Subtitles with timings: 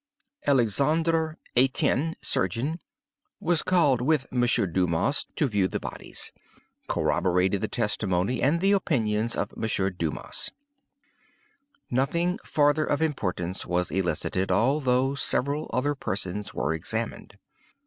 [0.47, 2.79] "Alexandre Etienne, surgeon,
[3.39, 4.43] was called with M.
[4.73, 6.31] Dumas to view the bodies.
[6.87, 9.93] Corroborated the testimony, and the opinions of M.
[9.99, 10.49] Dumas.
[11.91, 17.37] "Nothing farther of importance was elicited, although several other persons were examined.